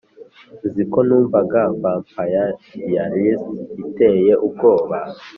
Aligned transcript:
uziko 0.65 0.97
numvaga 1.07 1.59
vampire 1.81 2.45
diaries 2.89 3.41
iteye 3.85 4.33
ubwoba 4.45 4.97